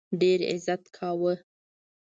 [0.21, 1.33] ډېر عزت کاوه.